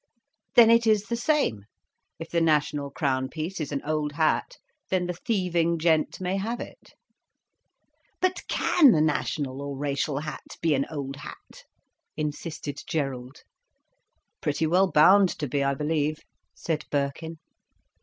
[0.55, 1.65] "Then it is the same.
[2.17, 4.57] If the national crown piece is an old hat,
[4.89, 6.95] then the thieving gent may have it."
[8.19, 11.65] "But can the national or racial hat be an old hat?"
[12.17, 13.43] insisted Gerald.
[14.41, 16.17] "Pretty well bound to be, I believe,"
[16.55, 17.37] said Birkin.